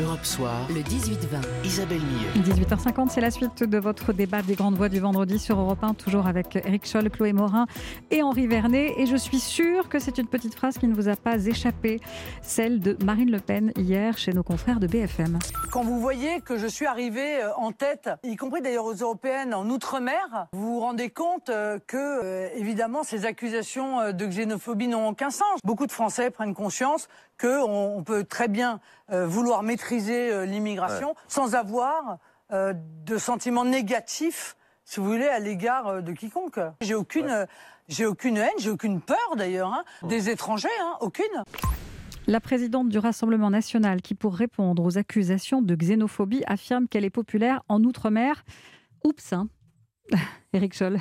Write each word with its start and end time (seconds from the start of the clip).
Europe 0.00 0.24
Soir, 0.24 0.66
Le 0.68 0.80
18-20. 0.80 1.64
Isabelle 1.64 2.00
Millet. 2.00 2.54
18h50, 2.54 3.10
c'est 3.10 3.20
la 3.20 3.30
suite 3.30 3.64
de 3.64 3.78
votre 3.78 4.12
débat 4.12 4.40
des 4.40 4.54
grandes 4.54 4.76
voix 4.76 4.88
du 4.88 4.98
vendredi 4.98 5.38
sur 5.38 5.58
Europe 5.58 5.82
1, 5.82 5.94
toujours 5.94 6.26
avec 6.26 6.56
Eric 6.56 6.86
Scholl, 6.86 7.10
Chloé 7.10 7.32
Morin 7.32 7.66
et 8.10 8.22
Henri 8.22 8.46
Vernet. 8.46 8.94
Et 8.96 9.06
je 9.06 9.16
suis 9.16 9.40
sûre 9.40 9.88
que 9.88 9.98
c'est 9.98 10.16
une 10.18 10.26
petite 10.26 10.54
phrase 10.54 10.78
qui 10.78 10.86
ne 10.86 10.94
vous 10.94 11.08
a 11.08 11.16
pas 11.16 11.44
échappé, 11.44 12.00
celle 12.40 12.80
de 12.80 12.96
Marine 13.04 13.30
Le 13.30 13.40
Pen 13.40 13.72
hier 13.76 14.16
chez 14.16 14.32
nos 14.32 14.42
confrères 14.42 14.80
de 14.80 14.86
BFM. 14.86 15.38
Quand 15.70 15.82
vous 15.82 16.00
voyez 16.00 16.40
que 16.40 16.56
je 16.56 16.66
suis 16.66 16.86
arrivée 16.86 17.42
euh, 17.42 17.52
en 17.56 17.72
tête, 17.72 18.10
y 18.22 18.36
compris 18.36 18.62
d'ailleurs 18.62 18.86
aux 18.86 18.94
européennes 18.94 19.52
en 19.54 19.68
Outre-mer, 19.68 20.46
vous 20.52 20.74
vous 20.74 20.80
rendez 20.80 21.10
compte 21.10 21.50
euh, 21.50 21.78
que, 21.86 21.96
euh, 21.96 22.48
évidemment, 22.54 23.02
ces 23.02 23.26
accusations 23.26 24.12
de 24.12 24.26
xénophobie 24.26 24.88
n'ont 24.88 25.08
aucun 25.08 25.30
sens. 25.30 25.60
Beaucoup 25.64 25.86
de 25.86 25.92
Français 25.92 26.30
prennent 26.30 26.54
conscience 26.54 27.08
qu'on 27.40 27.96
on 27.96 28.02
peut 28.02 28.24
très 28.24 28.48
bien 28.48 28.80
vouloir 29.08 29.62
maîtriser 29.62 29.89
euh, 29.92 30.44
l'immigration 30.46 31.14
sans 31.28 31.54
avoir 31.54 32.18
euh, 32.52 32.74
de 33.06 33.16
sentiments 33.16 33.64
négatifs, 33.64 34.56
si 34.84 34.98
vous 34.98 35.06
voulez, 35.06 35.28
à 35.28 35.38
l'égard 35.38 35.86
euh, 35.86 36.00
de 36.00 36.12
quiconque. 36.12 36.58
J'ai 36.80 36.94
aucune, 36.94 37.28
euh, 37.28 37.46
j'ai 37.86 38.06
aucune 38.06 38.36
haine, 38.38 38.50
j'ai 38.58 38.70
aucune 38.70 39.00
peur 39.00 39.36
d'ailleurs 39.36 39.72
hein, 39.72 39.84
des 40.02 40.30
étrangers, 40.30 40.68
hein, 40.80 40.96
aucune. 41.00 41.44
La 42.26 42.40
présidente 42.40 42.88
du 42.88 42.98
Rassemblement 42.98 43.50
national, 43.50 44.02
qui 44.02 44.16
pour 44.16 44.34
répondre 44.34 44.82
aux 44.84 44.98
accusations 44.98 45.62
de 45.62 45.74
xénophobie, 45.76 46.42
affirme 46.48 46.88
qu'elle 46.88 47.04
est 47.04 47.10
populaire 47.10 47.62
en 47.68 47.84
Outre-mer. 47.84 48.44
Oups, 49.04 49.32
hein 49.32 49.48
Eric 50.52 50.74
Scholl. 50.74 50.98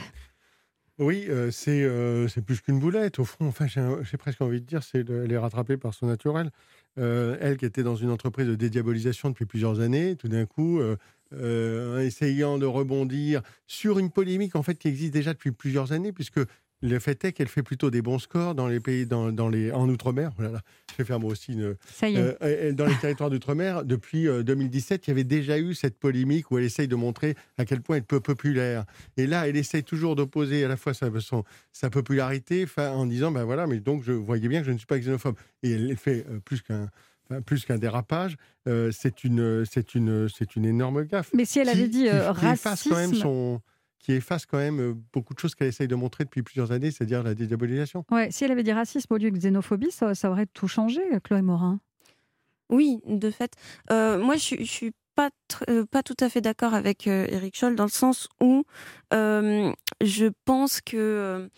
Oui, 0.99 1.27
euh, 1.29 1.49
c'est 1.49 1.81
euh, 1.83 2.27
c'est 2.27 2.41
plus 2.41 2.59
qu'une 2.59 2.77
boulette. 2.79 3.19
Au 3.19 3.25
fond, 3.25 3.47
enfin, 3.47 3.67
j'ai 3.67 4.17
presque 4.17 4.41
envie 4.41 4.59
de 4.59 4.65
dire, 4.65 4.83
c'est 4.83 5.09
elle 5.09 5.31
est 5.31 5.37
rattrapée 5.37 5.77
par 5.77 5.93
son 5.93 6.07
naturel. 6.07 6.51
Euh, 6.97 7.37
elle 7.39 7.55
qui 7.55 7.63
était 7.65 7.83
dans 7.83 7.95
une 7.95 8.09
entreprise 8.09 8.47
de 8.47 8.55
dédiabolisation 8.55 9.29
depuis 9.29 9.45
plusieurs 9.45 9.79
années, 9.79 10.17
tout 10.17 10.27
d'un 10.27 10.45
coup, 10.45 10.81
essayant 11.31 12.57
de 12.57 12.65
rebondir 12.65 13.41
sur 13.65 13.97
une 13.99 14.11
polémique 14.11 14.55
en 14.57 14.63
fait 14.63 14.75
qui 14.75 14.89
existe 14.89 15.13
déjà 15.13 15.33
depuis 15.33 15.51
plusieurs 15.51 15.93
années, 15.93 16.11
puisque 16.11 16.41
le 16.81 16.97
fait 16.99 17.23
est 17.25 17.33
qu'elle 17.33 17.47
fait 17.49 17.63
plutôt 17.63 17.89
des 17.89 18.01
bons 18.01 18.19
scores 18.19 18.55
dans 18.55 18.67
les 18.67 18.79
pays, 18.79 19.05
dans, 19.05 19.31
dans 19.31 19.49
les, 19.49 19.71
en 19.71 19.89
outre-mer. 19.89 20.31
Oh 20.39 20.41
là 20.43 20.49
là, 20.49 20.61
je 20.91 20.97
vais 20.97 21.03
faire 21.03 21.19
moi 21.19 21.31
aussi 21.31 21.53
une, 21.53 21.75
Ça 21.93 22.09
y 22.09 22.15
est. 22.15 22.19
euh, 22.19 22.33
euh, 22.41 22.71
dans 22.73 22.85
les 22.85 22.95
territoires 22.95 23.29
d'outre-mer, 23.29 23.83
depuis 23.83 24.27
euh, 24.27 24.43
2017, 24.43 25.05
il 25.07 25.09
y 25.09 25.11
avait 25.11 25.23
déjà 25.25 25.59
eu 25.59 25.73
cette 25.75 25.97
polémique 25.99 26.51
où 26.51 26.57
elle 26.57 26.63
essaye 26.63 26.87
de 26.87 26.95
montrer 26.95 27.35
à 27.57 27.65
quel 27.65 27.81
point 27.81 27.97
elle 27.97 28.03
est 28.03 28.05
peu 28.05 28.19
populaire. 28.21 28.85
Et 29.17 29.27
là, 29.27 29.47
elle 29.47 29.57
essaye 29.57 29.83
toujours 29.83 30.15
d'opposer 30.15 30.63
à 30.63 30.67
la 30.69 30.77
fois 30.77 30.93
sa, 30.93 31.09
son- 31.19 31.43
sa 31.73 31.89
popularité 31.89 32.65
en 32.77 33.05
disant, 33.05 33.31
ben 33.31 33.43
voilà, 33.43 33.67
mais 33.67 33.79
donc 33.79 34.03
je 34.03 34.11
voyais 34.13 34.47
bien 34.47 34.61
que 34.61 34.67
je 34.67 34.71
ne 34.71 34.77
suis 34.77 34.87
pas 34.87 34.99
xénophobe. 34.99 35.35
Et 35.63 35.71
elle 35.71 35.97
fait 35.97 36.25
euh, 36.29 36.39
plus 36.39 36.61
qu'un 36.61 36.89
plus 37.45 37.63
qu'un 37.63 37.77
dérapage, 37.77 38.37
euh, 38.67 38.89
c'est 38.91 39.23
une, 39.23 39.63
c'est 39.63 39.93
une, 39.93 40.27
c'est 40.29 40.55
une 40.55 40.65
énorme 40.65 41.03
gaffe. 41.03 41.29
Mais 41.35 41.45
si 41.45 41.59
elle 41.59 41.69
avait 41.69 41.87
dit 41.87 42.07
euh, 42.09 42.33
qui 42.33 42.43
efface 42.47 42.81
quand 42.85 42.95
même 42.95 43.09
racisme. 43.09 43.21
son, 43.21 43.61
qui 43.99 44.13
efface 44.13 44.45
quand 44.45 44.57
même 44.57 44.79
euh, 44.79 44.93
beaucoup 45.13 45.33
de 45.33 45.39
choses 45.39 45.55
qu'elle 45.55 45.67
essaye 45.67 45.87
de 45.87 45.95
montrer 45.95 46.23
depuis 46.23 46.41
plusieurs 46.41 46.71
années, 46.71 46.89
c'est-à-dire 46.91 47.21
la 47.21 47.35
dédiabolisation. 47.35 48.05
Ouais, 48.11 48.31
si 48.31 48.43
elle 48.45 48.51
avait 48.51 48.63
dit 48.63 48.71
racisme 48.71 49.13
au 49.13 49.17
lieu 49.17 49.29
de 49.29 49.37
xénophobie, 49.37 49.91
ça, 49.91 50.15
ça 50.15 50.31
aurait 50.31 50.45
tout 50.47 50.67
changé, 50.67 51.01
Chloé 51.23 51.41
Morin. 51.41 51.79
Oui, 52.69 53.01
de 53.07 53.29
fait. 53.31 53.53
Euh, 53.91 54.17
moi, 54.19 54.35
je, 54.35 54.41
suis- 54.41 54.65
je 54.65 54.71
suis 54.71 54.91
pas, 55.15 55.29
tr- 55.51 55.63
euh, 55.69 55.85
pas 55.85 56.01
tout 56.03 56.15
à 56.21 56.29
fait 56.29 56.39
d'accord 56.39 56.73
avec 56.73 57.07
euh, 57.07 57.25
Eric 57.29 57.57
Scholl 57.57 57.75
dans 57.75 57.83
le 57.83 57.89
sens 57.89 58.29
où 58.41 58.63
euh, 59.13 59.71
je 60.01 60.27
pense 60.45 60.79
que 60.79 61.49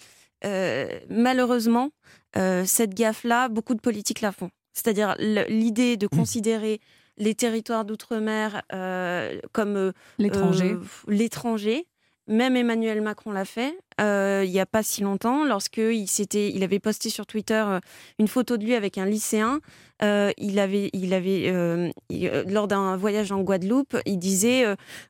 euh, 0.45 0.99
malheureusement, 1.09 1.91
euh, 2.37 2.63
cette 2.65 2.93
gaffe-là, 2.95 3.49
beaucoup 3.49 3.75
de 3.75 3.81
politiques 3.81 4.21
la 4.21 4.31
font. 4.31 4.49
C'est-à-dire 4.73 5.15
l'idée 5.19 5.97
de 5.97 6.07
considérer 6.07 6.79
les 7.17 7.35
territoires 7.35 7.83
d'outre-mer 7.85 8.61
euh, 8.73 9.37
comme 9.51 9.75
euh, 9.75 9.91
L'étranger. 10.17 10.71
euh, 10.71 10.81
l'étranger. 11.07 11.85
Même 12.31 12.55
Emmanuel 12.55 13.01
Macron 13.01 13.31
l'a 13.31 13.45
fait 13.45 13.77
euh, 13.99 14.41
il 14.43 14.49
n'y 14.51 14.59
a 14.59 14.65
pas 14.65 14.81
si 14.81 15.01
longtemps, 15.03 15.43
lorsque 15.45 15.77
il, 15.77 16.07
s'était, 16.07 16.49
il 16.49 16.63
avait 16.63 16.79
posté 16.79 17.09
sur 17.11 17.27
Twitter 17.27 17.63
euh, 17.67 17.79
une 18.17 18.27
photo 18.27 18.57
de 18.57 18.63
lui 18.63 18.73
avec 18.73 18.97
un 18.97 19.05
lycéen. 19.05 19.59
Euh, 20.01 20.31
il 20.39 20.57
avait, 20.57 20.89
il 20.93 21.13
avait 21.13 21.43
euh, 21.51 21.91
il- 22.09 22.31
lors 22.47 22.67
d'un 22.67 22.95
voyage 22.97 23.31
en 23.31 23.41
Guadeloupe, 23.41 23.95
il 24.07 24.17
disait 24.17 24.65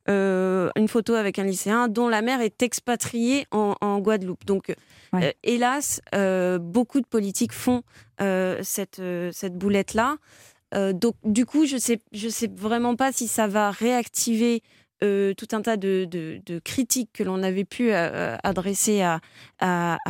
une 0.08 0.88
photo 0.90 1.14
avec 1.14 1.40
un 1.40 1.46
lycéen 1.46 1.88
dont 1.88 2.10
la 2.10 2.22
mère 2.22 2.42
est 2.42 2.62
expatriée 2.64 3.46
en, 3.52 3.76
en 3.80 4.00
Guadeloupe. 4.00 4.44
Donc, 4.46 4.74
Ouais. 5.14 5.36
hélas, 5.44 6.02
beaucoup 6.60 7.00
de 7.02 7.06
politiques 7.06 7.54
font 7.54 7.84
cette, 8.62 9.02
cette 9.32 9.58
boulette-là. 9.58 10.18
Donc, 10.94 11.16
du 11.24 11.46
coup, 11.46 11.66
je 11.66 11.78
sais, 11.78 12.00
je 12.14 12.30
sais 12.30 12.50
vraiment 12.54 12.96
pas 12.96 13.12
si 13.12 13.28
ça 13.28 13.48
va 13.48 13.72
réactiver 13.72 14.64
euh, 15.04 15.34
tout 15.34 15.48
un 15.54 15.62
tas 15.62 15.78
de, 15.78 16.06
de- 16.06 16.60
critiques 16.60 17.10
que 17.14 17.24
l'on 17.24 17.42
avait 17.44 17.66
pu 17.66 17.92
euh, 17.92 18.36
adresser 18.44 19.02
à 19.02 19.20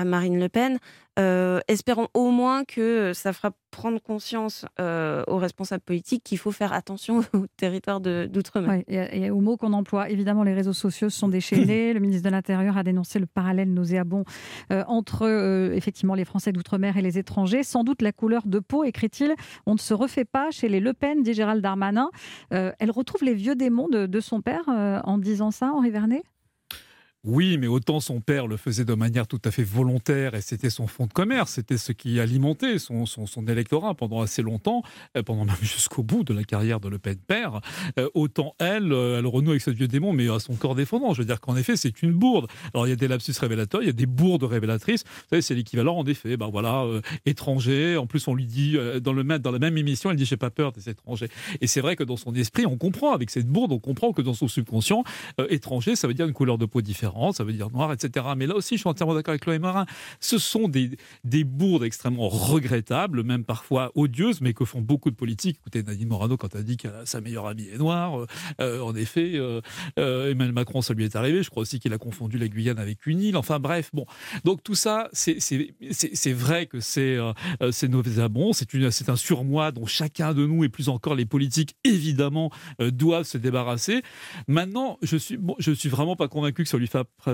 Marine 0.05 0.39
Le 0.39 0.49
Pen. 0.49 0.79
Euh, 1.19 1.59
espérons 1.67 2.07
au 2.13 2.31
moins 2.31 2.63
que 2.63 3.11
ça 3.13 3.33
fera 3.33 3.51
prendre 3.69 4.01
conscience 4.01 4.65
euh, 4.79 5.23
aux 5.27 5.37
responsables 5.37 5.83
politiques 5.83 6.23
qu'il 6.23 6.37
faut 6.37 6.51
faire 6.51 6.73
attention 6.73 7.19
au 7.33 7.47
territoire 7.57 8.01
d'outre-mer. 8.01 8.69
Ouais, 8.69 8.85
et, 8.87 9.23
et 9.23 9.29
aux 9.29 9.39
mots 9.39 9.57
qu'on 9.57 9.73
emploie, 9.73 10.09
évidemment, 10.09 10.43
les 10.43 10.53
réseaux 10.53 10.73
sociaux 10.73 11.09
sont 11.09 11.27
déchaînés. 11.27 11.93
le 11.93 11.99
ministre 11.99 12.25
de 12.25 12.33
l'Intérieur 12.33 12.77
a 12.77 12.83
dénoncé 12.83 13.19
le 13.19 13.25
parallèle 13.25 13.73
nauséabond 13.73 14.23
euh, 14.71 14.83
entre 14.87 15.71
effectivement 15.73 16.15
les 16.15 16.25
Français 16.25 16.51
d'outre-mer 16.51 16.97
et 16.97 17.01
les 17.01 17.17
étrangers. 17.17 17.63
Sans 17.63 17.83
doute 17.83 18.01
la 18.01 18.11
couleur 18.11 18.43
de 18.45 18.59
peau, 18.59 18.83
écrit-il, 18.83 19.35
on 19.65 19.73
ne 19.73 19.79
se 19.79 19.93
refait 19.93 20.25
pas 20.25 20.51
chez 20.51 20.69
les 20.69 20.79
Le 20.79 20.93
Pen, 20.93 21.23
dit 21.23 21.33
Gérald 21.33 21.61
Darmanin. 21.61 22.09
Euh, 22.53 22.71
elle 22.79 22.91
retrouve 22.91 23.23
les 23.23 23.33
vieux 23.33 23.55
démons 23.55 23.87
de, 23.87 24.05
de 24.05 24.19
son 24.19 24.41
père 24.41 24.63
euh, 24.69 24.99
en 25.03 25.17
disant 25.17 25.51
ça, 25.51 25.71
Henri 25.73 25.91
Vernet? 25.91 26.23
Oui, 27.23 27.59
mais 27.59 27.67
autant 27.67 27.99
son 27.99 28.19
père 28.19 28.47
le 28.47 28.57
faisait 28.57 28.83
de 28.83 28.95
manière 28.95 29.27
tout 29.27 29.39
à 29.45 29.51
fait 29.51 29.63
volontaire 29.63 30.33
et 30.33 30.41
c'était 30.41 30.71
son 30.71 30.87
fonds 30.87 31.05
de 31.05 31.13
commerce, 31.13 31.51
c'était 31.51 31.77
ce 31.77 31.91
qui 31.91 32.19
alimentait 32.19 32.79
son, 32.79 33.05
son, 33.05 33.45
électorat 33.45 33.93
pendant 33.93 34.21
assez 34.21 34.41
longtemps, 34.41 34.81
euh, 35.15 35.21
pendant 35.21 35.45
même 35.45 35.55
jusqu'au 35.61 36.01
bout 36.01 36.23
de 36.23 36.33
la 36.33 36.43
carrière 36.43 36.79
de 36.79 36.89
Le 36.89 36.97
Pen 36.97 37.17
père. 37.17 37.61
Euh, 37.99 38.09
autant 38.15 38.55
elle, 38.57 38.91
euh, 38.91 39.19
elle 39.19 39.27
renoue 39.27 39.51
avec 39.51 39.61
ce 39.61 39.69
vieux 39.69 39.87
démon, 39.87 40.13
mais 40.13 40.29
à 40.29 40.39
son 40.39 40.55
corps 40.55 40.73
défendant. 40.73 41.13
Je 41.13 41.21
veux 41.21 41.27
dire 41.27 41.39
qu'en 41.39 41.55
effet, 41.55 41.75
c'est 41.75 42.01
une 42.01 42.11
bourde. 42.11 42.47
Alors 42.73 42.87
il 42.87 42.89
y 42.89 42.93
a 42.93 42.95
des 42.95 43.07
lapsus 43.07 43.33
révélateurs, 43.39 43.83
il 43.83 43.85
y 43.85 43.89
a 43.89 43.93
des 43.93 44.07
bourdes 44.07 44.45
révélatrices. 44.45 45.03
Vous 45.03 45.27
savez, 45.29 45.43
c'est 45.43 45.53
l'équivalent 45.53 45.97
en 45.97 46.05
effet. 46.05 46.37
Ben 46.37 46.49
voilà, 46.49 46.87
étranger. 47.27 47.97
En 47.97 48.07
plus, 48.07 48.27
on 48.27 48.33
lui 48.33 48.47
dit 48.47 48.77
dans 48.99 49.13
le 49.13 49.23
dans 49.37 49.51
la 49.51 49.59
même 49.59 49.77
émission, 49.77 50.09
elle 50.09 50.17
dit 50.17 50.25
j'ai 50.25 50.37
pas 50.37 50.49
peur 50.49 50.71
des 50.71 50.89
étrangers. 50.89 51.29
Et 51.61 51.67
c'est 51.67 51.81
vrai 51.81 51.95
que 51.95 52.03
dans 52.03 52.17
son 52.17 52.33
esprit, 52.33 52.65
on 52.65 52.77
comprend 52.77 53.13
avec 53.13 53.29
cette 53.29 53.47
bourde, 53.47 53.71
on 53.73 53.79
comprend 53.79 54.11
que 54.11 54.23
dans 54.23 54.33
son 54.33 54.47
subconscient, 54.47 55.03
étranger, 55.49 55.95
ça 55.95 56.07
veut 56.07 56.15
dire 56.15 56.25
une 56.25 56.33
couleur 56.33 56.57
de 56.57 56.65
peau 56.65 56.81
différente, 56.81 57.10
ça 57.33 57.43
veut 57.43 57.53
dire 57.53 57.69
noir, 57.71 57.91
etc. 57.93 58.25
Mais 58.37 58.47
là 58.47 58.55
aussi, 58.55 58.75
je 58.75 58.81
suis 58.81 58.89
entièrement 58.89 59.13
d'accord 59.13 59.31
avec 59.31 59.41
Chloé 59.43 59.59
Marin. 59.59 59.85
Ce 60.19 60.37
sont 60.37 60.67
des, 60.67 60.91
des 61.23 61.43
bourdes 61.43 61.83
extrêmement 61.83 62.29
regrettables, 62.29 63.23
même 63.23 63.43
parfois 63.43 63.91
odieuses, 63.95 64.41
mais 64.41 64.53
que 64.53 64.65
font 64.65 64.81
beaucoup 64.81 65.11
de 65.11 65.15
politiques. 65.15 65.57
Écoutez, 65.59 65.83
Nadine 65.83 66.07
Morano, 66.07 66.37
quand 66.37 66.55
elle 66.55 66.63
dit 66.63 66.77
que 66.77 66.87
sa 67.05 67.21
meilleure 67.21 67.47
amie 67.47 67.67
est 67.73 67.77
noire, 67.77 68.19
euh, 68.19 68.25
euh, 68.59 68.81
en 68.81 68.95
effet, 68.95 69.33
euh, 69.35 69.61
Emmanuel 69.97 70.53
Macron, 70.53 70.81
ça 70.81 70.93
lui 70.93 71.03
est 71.05 71.15
arrivé. 71.15 71.43
Je 71.43 71.49
crois 71.49 71.61
aussi 71.61 71.79
qu'il 71.79 71.93
a 71.93 71.97
confondu 71.97 72.37
la 72.37 72.47
Guyane 72.47 72.79
avec 72.79 73.05
une 73.05 73.21
île. 73.21 73.37
Enfin 73.37 73.59
bref, 73.59 73.89
bon. 73.93 74.05
Donc 74.43 74.63
tout 74.63 74.75
ça, 74.75 75.09
c'est- 75.13 75.39
vrai 76.33 76.65
que 76.65 76.79
c'est 76.79 77.17
c'est 77.71 77.87
nauséabond, 77.87 78.51
c'est 78.53 79.09
un 79.09 79.15
surmoi 79.15 79.71
dont 79.71 79.85
chacun 79.85 80.33
de 80.33 80.45
nous, 80.45 80.63
et 80.63 80.69
plus 80.69 80.89
encore 80.89 81.15
les 81.15 81.25
politiques, 81.25 81.75
évidemment, 81.83 82.51
doivent 82.79 83.25
se 83.25 83.37
débarrasser. 83.37 84.01
Maintenant, 84.47 84.97
je 85.01 85.17
suis, 85.17 85.37
bon, 85.37 85.55
suis 85.59 85.89
vraiment 85.89 86.15
pas 86.15 86.27
convaincu 86.27 86.63
que 86.63 86.69
ça 86.69 86.77
lui 86.77 86.87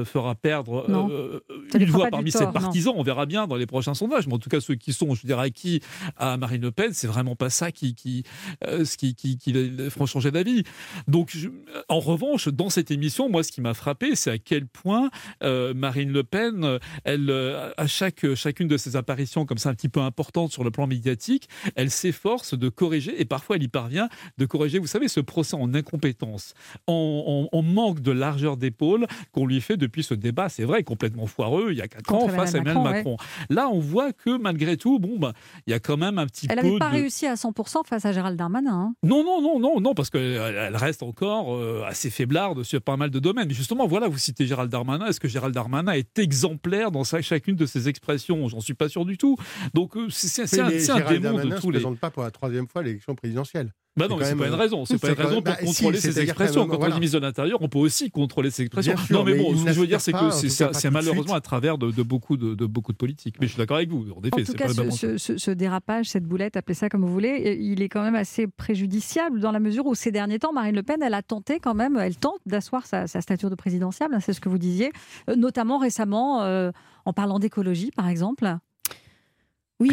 fera 0.05 0.35
perdre 0.35 0.85
euh, 0.89 1.39
lui 1.73 1.83
une 1.85 1.89
voix 1.91 2.07
parmi 2.09 2.31
tort, 2.31 2.39
ses 2.41 2.45
non. 2.47 2.53
partisans. 2.53 2.93
On 2.97 3.03
verra 3.03 3.25
bien 3.25 3.47
dans 3.47 3.55
les 3.55 3.65
prochains 3.65 3.93
sondages. 3.93 4.27
Mais 4.27 4.33
en 4.33 4.39
tout 4.39 4.49
cas, 4.49 4.59
ceux 4.61 4.75
qui 4.75 4.93
sont, 4.93 5.13
je 5.15 5.25
dirais, 5.25 5.45
acquis 5.47 5.81
à 6.17 6.37
Marine 6.37 6.61
Le 6.61 6.71
Pen, 6.71 6.91
c'est 6.93 7.07
vraiment 7.07 7.35
pas 7.35 7.49
ça 7.49 7.71
qui, 7.71 7.95
qui, 7.95 8.23
euh, 8.65 8.85
ce 8.85 8.97
qui, 8.97 9.15
qui, 9.15 9.37
qui 9.37 9.51
les 9.53 9.89
changer 10.05 10.31
d'avis. 10.31 10.63
Donc, 11.07 11.31
je- 11.33 11.49
en 11.89 11.99
revanche, 11.99 12.47
dans 12.47 12.69
cette 12.69 12.91
émission, 12.91 13.29
moi, 13.29 13.43
ce 13.43 13.51
qui 13.51 13.61
m'a 13.61 13.73
frappé, 13.73 14.15
c'est 14.15 14.31
à 14.31 14.37
quel 14.37 14.67
point 14.67 15.09
euh, 15.43 15.73
Marine 15.73 16.11
Le 16.11 16.23
Pen, 16.23 16.63
euh, 16.63 16.79
elle, 17.03 17.29
euh, 17.29 17.71
à 17.77 17.87
chaque, 17.87 18.33
chacune 18.35 18.67
de 18.67 18.77
ses 18.77 18.95
apparitions 18.95 19.45
comme 19.45 19.57
ça 19.57 19.69
un 19.69 19.73
petit 19.73 19.89
peu 19.89 19.99
importantes 19.99 20.51
sur 20.51 20.63
le 20.63 20.71
plan 20.71 20.87
médiatique, 20.87 21.49
elle 21.75 21.91
s'efforce 21.91 22.53
de 22.57 22.69
corriger, 22.69 23.19
et 23.19 23.25
parfois 23.25 23.55
elle 23.57 23.63
y 23.63 23.67
parvient, 23.67 24.07
de 24.37 24.45
corriger, 24.45 24.79
vous 24.79 24.87
savez, 24.87 25.07
ce 25.07 25.19
procès 25.19 25.55
en 25.55 25.73
incompétence, 25.73 26.53
en, 26.87 27.47
en- 27.51 27.57
en 27.57 27.61
manque 27.61 27.99
de 28.01 28.11
largeur 28.11 28.55
d'épaule 28.57 29.07
qu'on 29.31 29.45
lui 29.45 29.56
fait 29.61 29.77
depuis 29.77 30.03
ce 30.03 30.13
débat, 30.13 30.49
c'est 30.49 30.63
vrai, 30.63 30.83
complètement 30.83 31.25
foireux, 31.27 31.67
il 31.71 31.77
y 31.77 31.81
a 31.81 31.87
quatre 31.87 32.05
Contre 32.05 32.25
ans, 32.25 32.29
face 32.29 32.55
à 32.55 32.59
Emmanuel 32.59 32.83
Macron. 32.83 33.17
Là, 33.49 33.69
on 33.69 33.79
voit 33.79 34.13
que 34.13 34.37
malgré 34.37 34.77
tout, 34.77 34.99
bon, 34.99 35.17
bah, 35.19 35.33
il 35.65 35.71
y 35.71 35.73
a 35.73 35.79
quand 35.79 35.97
même 35.97 36.17
un 36.19 36.25
petit 36.27 36.47
Elle 36.49 36.59
peu 36.59 36.67
n'avait 36.67 36.79
pas 36.79 36.89
de... 36.89 36.95
réussi 36.95 37.25
à 37.27 37.35
100% 37.35 37.85
face 37.85 38.05
à 38.05 38.11
Gérald 38.11 38.37
Darmanin. 38.37 38.71
hein. 38.71 38.93
Non, 39.03 39.23
non, 39.23 39.41
non, 39.41 39.59
non, 39.59 39.79
non, 39.79 39.93
parce 39.93 40.09
qu'elle 40.09 40.21
elle 40.23 40.75
reste 40.75 41.03
encore 41.03 41.55
euh, 41.55 41.83
assez 41.85 42.09
faiblarde 42.09 42.63
sur 42.63 42.81
pas 42.81 42.97
mal 42.97 43.09
de 43.09 43.19
domaines. 43.19 43.47
Mais 43.47 43.53
justement, 43.53 43.87
voilà, 43.87 44.07
vous 44.07 44.17
citez 44.17 44.45
Gérald 44.47 44.71
Darmanin. 44.71 45.05
Est-ce 45.07 45.19
que 45.19 45.27
Gérald 45.27 45.53
Darmanin 45.53 45.91
est 45.93 46.19
exemplaire 46.19 46.91
dans 46.91 47.03
sa- 47.03 47.21
chacune 47.21 47.55
de 47.55 47.65
ses 47.65 47.87
expressions? 47.89 48.47
J'en 48.47 48.59
suis 48.61 48.73
pas 48.73 48.89
sûr 48.89 49.05
du 49.05 49.17
tout. 49.17 49.35
Donc, 49.73 49.95
euh, 49.97 50.07
c'est 50.09 50.59
un, 50.59 50.65
un 50.67 50.69
démon 50.69 51.21
Darmanin 51.21 51.43
de 51.43 51.49
ne 51.49 51.55
se 51.55 51.61
tous 51.61 51.71
les. 51.71 51.79
présente 51.79 51.99
pas 51.99 52.11
pour 52.11 52.23
la 52.23 52.31
troisième 52.31 52.67
fois 52.67 52.81
à 52.81 52.83
l'élection 52.85 53.15
présidentielle. 53.15 53.73
Bah 53.97 54.07
non, 54.07 54.17
mais 54.17 54.25
c'est 54.25 54.35
pas 54.35 54.47
une 54.47 54.53
raison. 54.53 54.85
C'est 54.85 54.99
pas 54.99 55.09
une 55.09 55.15
raison 55.15 55.41
pour 55.41 55.53
bah, 55.53 55.55
contrôler 55.55 55.99
ses 55.99 56.19
expressions. 56.19 56.67
Quand 56.67 56.79
on 56.79 56.87
est 56.87 56.93
ministre 56.93 57.19
de 57.19 57.25
l'Intérieur, 57.25 57.57
on 57.61 57.67
peut 57.67 57.79
aussi 57.79 58.11
contrôler 58.11 58.51
ses 58.51 58.63
expressions. 58.63 58.95
non, 59.09 59.23
mais, 59.23 59.35
bon, 59.35 59.57
ce 59.57 59.65
que 59.65 59.73
je 59.73 59.79
veux 59.79 59.87
dire, 59.87 60.01
c'est 60.01 60.13
que 60.13 60.29
c'est 60.31 60.91
malheureusement 60.91 61.33
à 61.33 61.41
travers 61.41 61.77
de, 61.77 62.03
beaucoup 62.03 62.37
de, 62.37 62.65
beaucoup 62.65 62.91
de 62.91 62.97
politiques. 62.97 63.35
Mais 63.39 63.47
je 63.47 63.53
suis 63.53 63.59
d'accord 63.59 63.77
avec 63.77 63.89
vous. 63.89 64.05
En 64.15 64.21
effet, 64.21 64.41
en 64.41 64.45
tout 64.45 64.53
cas, 64.53 64.67
ce, 64.69 65.17
ce, 65.17 65.51
dérapage, 65.51 66.07
cette 66.07 66.25
boulette, 66.25 66.55
appelez 66.55 66.75
ça 66.75 66.89
comme 66.89 67.01
vous 67.01 67.11
voulez, 67.11 67.57
il 67.59 67.81
est 67.81 67.89
quand 67.89 68.03
même 68.03 68.15
assez 68.15 68.47
préjudiciable 68.47 69.39
dans 69.39 69.51
la 69.51 69.59
mesure 69.59 69.85
où 69.85 69.95
ces 69.95 70.11
derniers 70.11 70.39
temps, 70.39 70.53
Marine 70.53 70.75
Le 70.75 70.83
Pen, 70.83 71.01
elle 71.01 71.13
a 71.13 71.21
tenté 71.21 71.59
quand 71.59 71.73
même, 71.73 71.97
elle 71.97 72.15
tente 72.15 72.39
d'asseoir 72.45 72.85
sa, 72.85 73.07
stature 73.07 73.49
de 73.49 73.55
présidentiable. 73.55 74.15
Hein, 74.15 74.19
c'est 74.19 74.33
ce 74.33 74.41
que 74.41 74.49
vous 74.49 74.57
disiez, 74.57 74.91
euh, 75.29 75.35
notamment 75.35 75.77
récemment 75.77 76.43
euh, 76.43 76.71
en 77.05 77.13
parlant 77.13 77.39
d'écologie, 77.39 77.91
par 77.95 78.07
exemple. 78.07 78.57
Oui, 79.79 79.91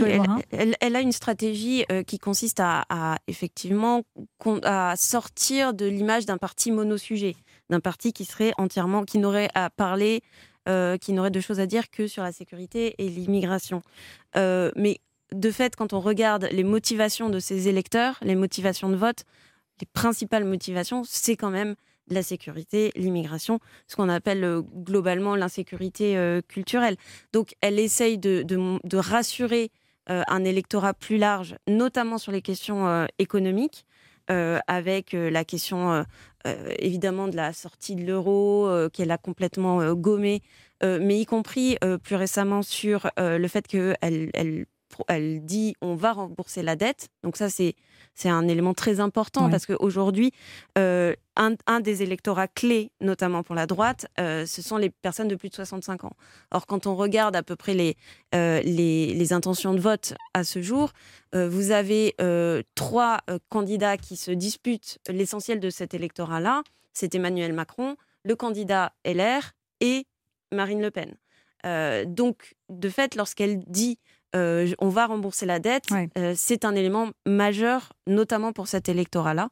elle, 0.50 0.96
a 0.96 1.00
une 1.00 1.12
stratégie 1.12 1.84
euh, 1.92 2.02
qui 2.02 2.18
consiste 2.18 2.58
à, 2.60 3.18
effectivement 3.26 4.02
à 4.62 4.94
sortir 4.96 5.74
de 5.74 5.84
l'image 5.84 6.24
d'un 6.24 6.38
parti 6.38 6.70
monosujet, 6.70 7.36
d'un 7.68 7.80
parti 7.80 8.14
qui 8.14 8.24
serait 8.24 8.52
entièrement, 8.56 9.04
qui 9.04 9.18
n'aurait 9.18 9.50
à 9.54 9.68
parler, 9.68 10.22
euh, 10.68 10.96
qui 10.96 11.12
n'aurait 11.12 11.30
de 11.30 11.40
choses 11.40 11.60
à 11.60 11.66
dire 11.66 11.90
que 11.90 12.06
sur 12.06 12.22
la 12.22 12.32
sécurité 12.32 12.94
et 12.96 13.08
l'immigration. 13.10 13.82
Euh, 14.36 14.70
mais 14.74 15.00
de 15.32 15.50
fait, 15.50 15.76
quand 15.76 15.92
on 15.92 16.00
regarde 16.00 16.48
les 16.50 16.64
motivations 16.64 17.28
de 17.28 17.38
ces 17.38 17.68
électeurs, 17.68 18.18
les 18.22 18.36
motivations 18.36 18.88
de 18.88 18.96
vote, 18.96 19.24
les 19.80 19.86
principales 19.92 20.44
motivations, 20.44 21.02
c'est 21.04 21.36
quand 21.36 21.50
même 21.50 21.74
la 22.08 22.22
sécurité, 22.22 22.92
l'immigration, 22.96 23.60
ce 23.86 23.96
qu'on 23.96 24.08
appelle 24.08 24.60
globalement 24.74 25.36
l'insécurité 25.36 26.40
culturelle. 26.48 26.96
Donc 27.32 27.54
elle 27.60 27.78
essaye 27.78 28.18
de, 28.18 28.96
rassurer 28.96 29.70
euh, 30.10 30.22
un 30.28 30.44
électorat 30.44 30.94
plus 30.94 31.16
large, 31.16 31.56
notamment 31.66 32.18
sur 32.18 32.32
les 32.32 32.42
questions 32.42 33.06
économiques, 33.18 33.84
avec 34.28 35.12
la 35.12 35.44
question 35.44 36.04
évidemment 36.78 37.28
de 37.28 37.36
la 37.36 37.52
sortie 37.52 37.94
de 37.94 38.04
l'euro 38.04 38.88
qu'elle 38.92 39.10
a 39.10 39.18
complètement 39.18 39.92
gommée, 39.94 40.40
mais 40.82 41.20
y 41.20 41.26
compris 41.26 41.76
plus 42.02 42.16
récemment 42.16 42.62
sur 42.62 43.10
le 43.18 43.48
fait 43.48 43.66
qu'elle 43.66 43.96
elle 44.00 44.66
elle 45.08 45.44
dit 45.44 45.74
on 45.80 45.94
va 45.94 46.12
rembourser 46.12 46.62
la 46.62 46.76
dette. 46.76 47.08
Donc 47.22 47.36
ça, 47.36 47.48
c'est 47.48 47.74
c'est 48.14 48.28
un 48.28 48.46
élément 48.46 48.74
très 48.74 49.00
important 49.00 49.50
parce 49.50 49.66
qu'aujourd'hui, 49.66 50.32
euh, 50.78 51.14
un, 51.36 51.54
un, 51.66 51.80
des 51.80 52.02
électorats 52.02 52.46
clés, 52.46 52.92
notamment 53.00 53.42
pour 53.42 53.56
la 53.56 53.66
droite, 53.66 54.06
euh, 54.20 54.46
ce 54.46 54.62
sont 54.62 54.76
les 54.76 54.90
personnes 54.90 55.26
de 55.26 55.34
plus 55.34 55.48
de 55.48 55.54
65 55.54 56.04
ans. 56.04 56.12
Or, 56.52 56.66
quand 56.66 56.86
on 56.86 56.94
regarde 56.94 57.34
à 57.34 57.42
peu 57.42 57.56
près 57.56 57.74
les, 57.74 57.96
euh, 58.34 58.60
les, 58.62 59.12
les, 59.14 59.32
intentions 59.32 59.74
de 59.74 59.80
vote 59.80 60.14
à 60.32 60.44
ce 60.44 60.62
jour, 60.62 60.92
vous 61.32 61.72
avez 61.72 62.14
trois 62.76 63.18
candidats 63.48 63.96
qui 63.96 64.16
se 64.16 64.30
disputent 64.30 64.98
l'essentiel 65.08 65.58
de 65.58 65.68
cet 65.68 65.92
électorat-là. 65.92 66.62
C'est 66.92 67.16
Emmanuel 67.16 67.52
Macron, 67.52 67.96
le 68.22 68.36
candidat 68.36 68.92
LR 69.04 69.50
et 69.80 70.06
Marine 70.52 70.80
Le 70.80 70.92
Pen. 70.92 71.16
donc, 72.06 72.54
de 72.68 72.88
fait, 72.88 73.16
lorsqu'elle 73.16 73.64
dit 73.66 73.98
euh, 74.34 74.72
on 74.78 74.88
va 74.88 75.06
rembourser 75.06 75.46
la 75.46 75.58
dette, 75.58 75.84
euh, 76.18 76.34
c'est 76.36 76.64
un 76.64 76.74
élément 76.74 77.08
majeur, 77.26 77.92
notamment 78.06 78.52
pour 78.52 78.68
cet 78.68 78.88
électorat-là. 78.88 79.48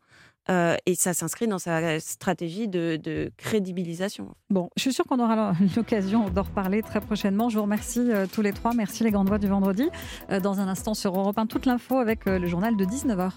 Euh, 0.51 0.77
et 0.87 0.97
ça 0.97 1.15
s'inscrit 1.15 1.47
dans 1.47 1.61
sa 1.61 2.01
stratégie 2.01 2.67
de, 2.67 3.31
crédibilisation. 3.37 4.35
Bon, 4.51 4.71
je 4.77 4.83
suis 4.83 4.93
sûre 4.93 5.05
qu'on 5.05 5.21
aura 5.21 5.53
l'occasion 5.77 6.29
d'en 6.31 6.43
reparler 6.43 6.83
très 6.83 7.01
prochainement. 7.01 7.49
Je 7.49 7.57
vous 7.57 7.63
remercie 7.63 8.11
tous 8.33 8.43
les 8.43 8.53
trois. 8.53 8.75
Merci 8.75 9.05
les 9.05 9.13
grandes 9.13 9.29
voix 9.29 9.39
du 9.39 9.47
vendredi. 9.47 9.89
dans 10.43 10.59
un 10.59 10.67
instant 10.67 10.95
sur 10.95 11.17
Europe 11.17 11.39
1, 11.39 11.47
toute 11.47 11.67
l'info 11.67 11.99
avec 11.99 12.27
le 12.27 12.47
journal 12.47 12.77
de 12.77 12.85
19h. 12.85 13.31